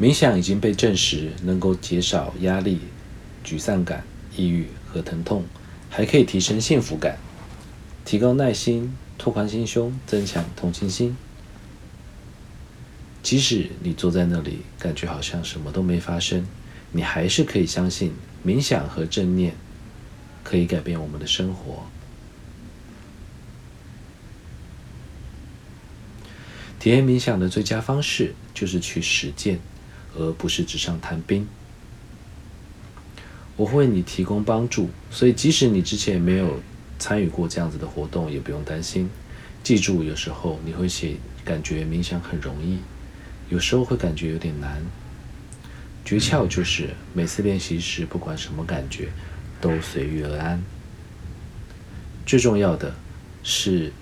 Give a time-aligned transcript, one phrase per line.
[0.00, 2.80] 冥想已经被证实能够减少压力、
[3.44, 4.04] 沮丧感、
[4.36, 5.44] 抑郁和疼痛，
[5.88, 7.16] 还可以提升幸福感，
[8.04, 11.16] 提高耐心、拓宽心胸、增强同情心。
[13.22, 16.44] 即使你坐在那里，感觉好像什么都没发生，
[16.92, 18.12] 你还是可以相信
[18.44, 19.54] 冥想和正念
[20.42, 21.86] 可以改变我们的生活。
[26.80, 29.58] 体验冥想的最佳方式就是去实践，
[30.16, 31.46] 而不是纸上谈兵。
[33.56, 36.60] 我会为你提供帮助，所以即使你之前没有
[36.98, 39.08] 参与过这样子的活动，也不用担心。
[39.62, 42.78] 记住，有时候你会写感觉冥想很容易。
[43.50, 44.82] 有时候会感觉有点难，
[46.04, 49.08] 诀窍就是每次练习时，不管什么感觉，
[49.60, 50.60] 都随遇而安。
[52.26, 52.94] 最重要的
[53.42, 53.92] 是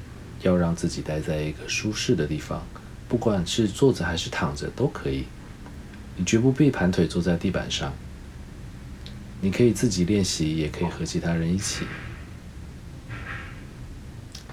[0.43, 2.65] 要让自己待在一个舒适的地方，
[3.09, 5.25] 不管是坐着还是躺着都可以。
[6.23, 7.93] 你绝不必盘腿坐在地板上。
[9.41, 11.85] 你可以自己练习，也可以和其他人一起。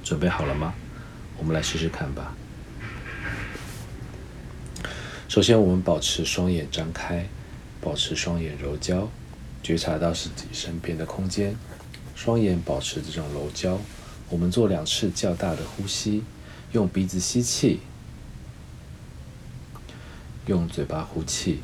[0.04, 0.74] 准备好了吗？
[1.38, 2.36] 我们来试试看吧。
[5.28, 7.30] 首先，我们保持双眼张开，
[7.80, 9.08] 保持双眼揉焦，
[9.62, 11.56] 觉察到自己身边的空间。
[12.16, 13.80] 双眼保持这种揉焦。
[14.32, 16.24] 我们做两次较大的呼吸，
[16.72, 17.82] 用鼻子吸气，
[20.48, 21.60] 用嘴巴呼气。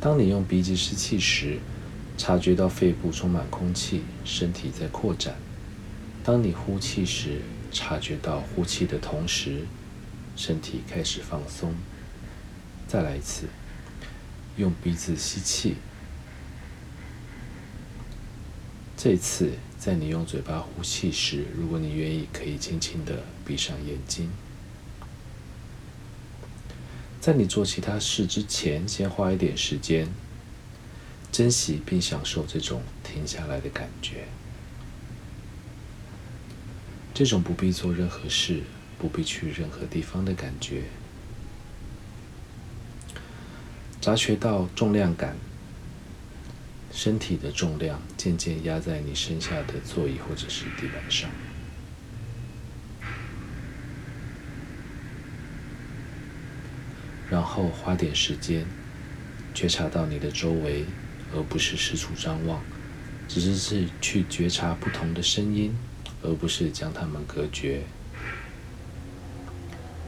[0.00, 1.58] 当你用鼻子吸气时，
[2.16, 5.34] 察觉到肺部充满空气，身体在扩展；
[6.24, 7.40] 当你呼气时，
[7.72, 9.66] 察觉到呼气的同时。
[10.36, 11.74] 身体开始放松。
[12.86, 13.46] 再来一次，
[14.58, 15.76] 用鼻子吸气。
[18.98, 24.28] 这次在你用嘴巴呼气时，如果你愿意，可以轻轻的闭上眼睛。
[27.26, 30.06] 在你做其他事之前，先花一点时间，
[31.32, 34.28] 珍惜并享受这种停下来的感觉。
[37.12, 38.62] 这种不必做任何事。
[38.96, 40.84] 不必去任何地方的感觉，
[44.00, 45.36] 察觉到重量感，
[46.92, 51.28] 身体的重量渐渐压在你身下的座椅或者是地板上，
[57.46, 58.66] 后花点时间
[59.54, 60.84] 觉察到你的周围，
[61.32, 62.60] 而不是四处张望，
[63.28, 65.74] 只是是去觉察不同的声音，
[66.22, 67.82] 而不是将它们隔绝。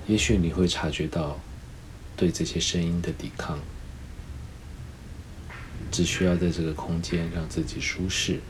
[0.07, 1.39] 也许你会察觉到
[2.17, 3.59] 对这些声音的抵抗，
[5.91, 8.41] 只需要在这个空间让自己舒适。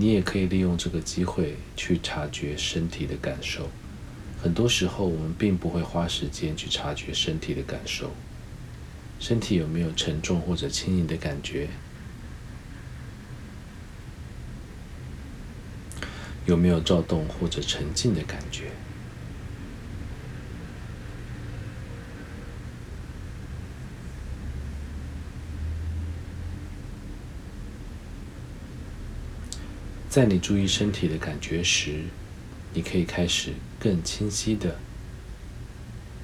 [0.00, 3.68] 你也可以利用这个机会去察觉身体的感受。
[4.42, 8.10] 很多时候，我们并不会花时间去察觉身体的感受，
[9.18, 11.68] 身体有没有沉重或者轻盈的感觉。
[16.46, 18.70] 有没有躁动或者沉静的感觉？
[30.10, 32.02] 在你注意身体的感觉时，
[32.74, 34.76] 你可以开始更清晰的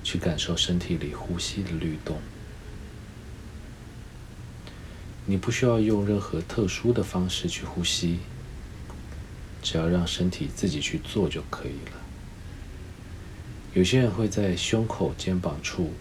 [0.02, 2.20] 去感受身体里呼吸的律动。
[5.24, 8.19] 你不需要用任何特殊的方式去呼吸。
[9.62, 12.00] 只要让身体自己去做就可以了。
[13.74, 15.92] 有些人会在胸口、肩膀处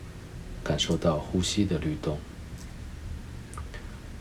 [0.64, 2.18] 感受到呼吸的律动；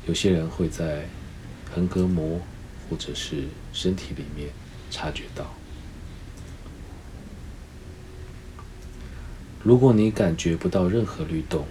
[0.07, 1.07] 有些人会在
[1.75, 2.41] 横膈膜
[2.89, 4.51] 或者是身体里面
[4.91, 5.55] 察觉到。
[9.63, 11.67] 如果你感觉不到任何律动，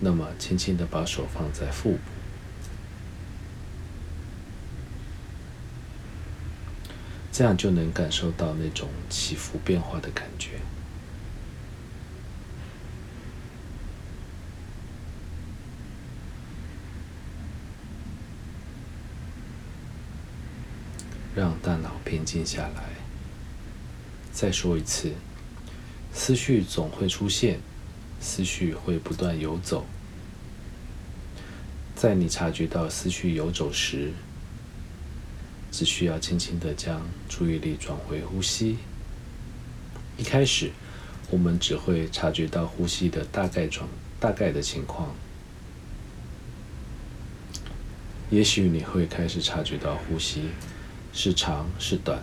[0.00, 1.98] 那么轻轻的把手放在腹部。
[7.32, 10.58] 这样就能感受到那种起伏变化的感觉，
[21.34, 22.82] 让大脑平静下来。
[24.32, 25.12] 再说一次，
[26.12, 27.60] 思绪总会出现，
[28.20, 29.84] 思绪会不断游走。
[31.94, 34.10] 在你察觉到思绪游走时，
[35.70, 38.78] 只需要轻轻的将注意力转回呼吸。
[40.18, 40.70] 一开始，
[41.30, 43.88] 我们只会察觉到呼吸的大概状、
[44.18, 45.14] 大概的情况。
[48.30, 50.48] 也许你会开始察觉到呼吸
[51.12, 52.22] 是长是短。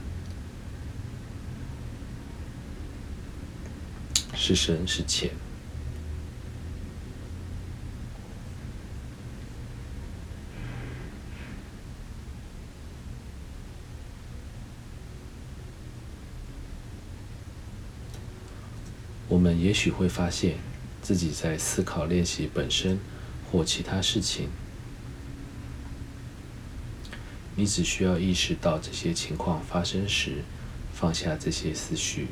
[4.33, 5.31] 是深是浅。
[19.27, 20.55] 我们也许会发现
[21.01, 22.97] 自己在思考练习本身
[23.51, 24.49] 或其他事情。
[27.59, 30.45] 你只需要意识到这些情况发生时，
[30.93, 32.27] 放下这些思绪，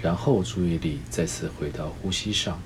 [0.00, 2.62] 然后注意力再次回到呼吸上。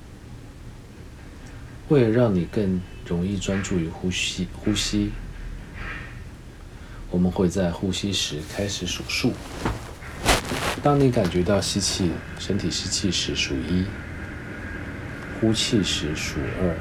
[1.89, 5.13] 为了让你更容易专注于呼吸，呼吸，
[7.09, 9.33] 我们会在呼吸时开始数数。
[10.83, 13.85] 当你感觉到吸气，身体吸气时数一，
[15.41, 16.77] 呼气时数二，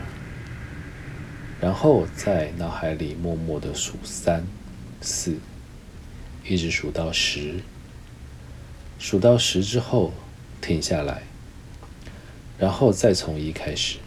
[1.63, 4.45] 然后在脑海里默默的数三。
[5.05, 5.39] 四，
[6.49, 7.61] 一直数到十，
[8.99, 10.15] 数到十之后
[10.63, 11.25] 停下来，
[12.59, 13.99] 然后再从一开始。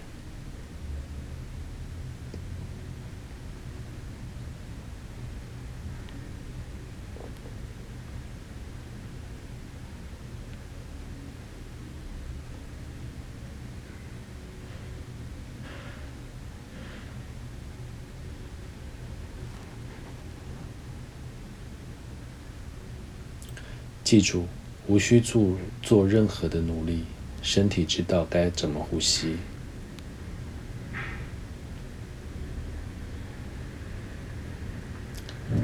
[24.10, 24.48] 记住，
[24.88, 27.04] 无需做做任何的努力，
[27.42, 29.36] 身体知道该怎么呼吸。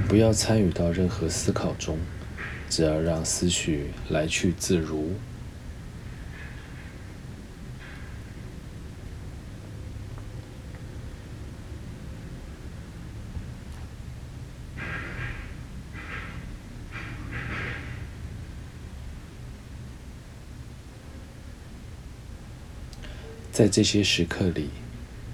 [0.09, 1.97] 不要参与到任何思考中，
[2.69, 5.13] 只要让思绪来去自如。
[23.53, 24.71] 在这些时刻里，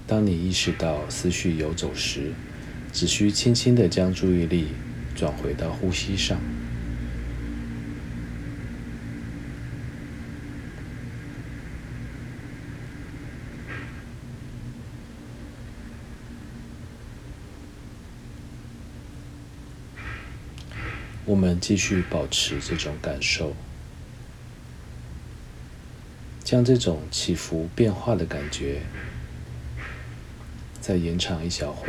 [0.06, 2.34] 当你意识到思绪游走时，
[2.92, 4.66] 只需轻轻的将注意力
[5.16, 6.38] 转回到呼吸上。
[21.24, 23.56] 我们继续保持这种感受。
[26.50, 28.82] 像这种起伏变化的感觉
[30.80, 31.86] 再延长一小会。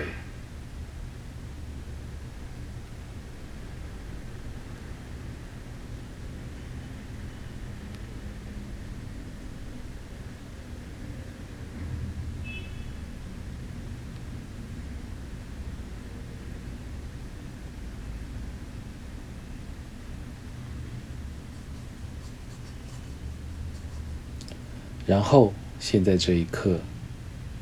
[25.08, 26.80] 然后，现在这一刻，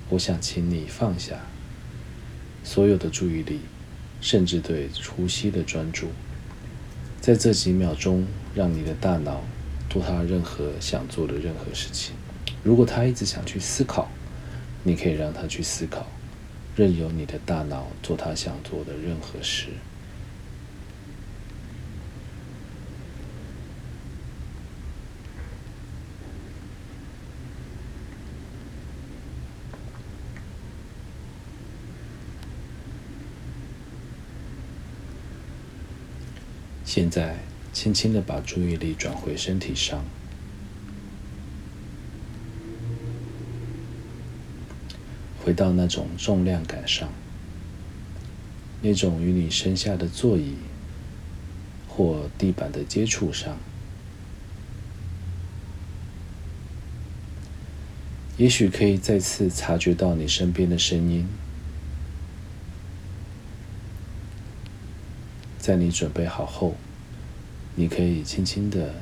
[0.10, 1.46] 我想请你放下
[2.64, 3.62] 所有的注意力，
[4.20, 6.10] 甚至对呼吸的专注。
[7.22, 9.44] 在这几秒钟，让你的大脑
[9.90, 12.14] 做它任何想做的任何事情。
[12.64, 14.10] 如果他一直想去思考，
[14.84, 16.06] 你可以让他去思考，
[16.76, 19.68] 任由你的大脑做他想做的任何事。
[36.92, 37.36] 现在，
[37.72, 40.04] 轻轻的把注意力转回身体上，
[45.40, 47.14] 回到那种重量感上，
[48.82, 50.56] 那种与你身下的座椅
[51.88, 53.56] 或地板的接触上。
[58.38, 61.28] 也许可以再次察觉到你身边的声音。
[65.70, 66.74] 在你准备好后，
[67.76, 68.96] 你可以轻轻的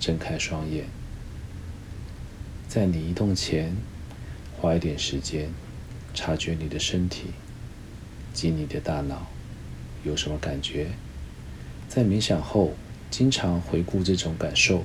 [0.00, 0.86] 睁开双眼。
[2.66, 3.76] 在你移动前，
[4.56, 5.48] 花一点时间
[6.12, 7.26] 察觉你的身体
[8.34, 9.28] 及你的大脑
[10.02, 10.88] 有什么感觉。
[11.88, 12.74] 在冥想后，
[13.08, 14.84] 经常回顾这种感受，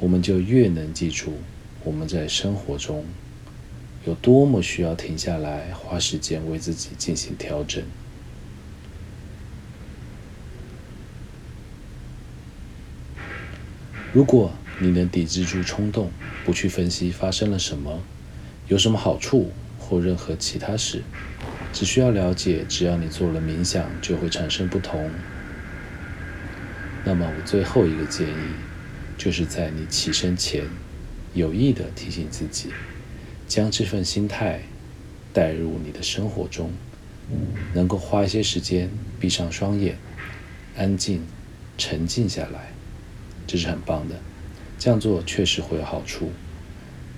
[0.00, 1.38] 我们就越能记住
[1.82, 3.06] 我们在生活中
[4.04, 7.82] 有多么需要停下来，花时间为自己进行调整。
[14.18, 16.10] 如果你能抵制住冲动，
[16.44, 18.02] 不去分析发生了什么，
[18.66, 21.04] 有什么好处或任何其他事，
[21.72, 25.08] 只需要了解，只要你做了冥想，就会产生不同。
[27.04, 28.32] 那么，我最后一个建议，
[29.16, 30.64] 就是在你起身前，
[31.32, 32.70] 有意的提醒自己，
[33.46, 34.62] 将这份心态
[35.32, 36.72] 带入你的生活中，
[37.72, 39.96] 能够花一些时间闭上双眼，
[40.76, 41.22] 安静
[41.78, 42.72] 沉静下来，
[43.48, 44.14] 这是很棒的。
[44.78, 46.30] 这样做确实会有好处。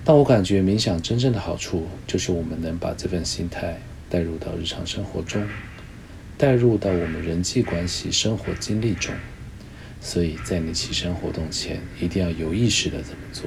[0.03, 5.47] 但我感觉冥想真正的好处，就是我们能把这份心态带入到日常生活中，
[6.39, 9.13] 带入到我们人际关系、生活经历中。
[9.99, 13.45] 所以在你起身活动前，一定要有意识的这么做。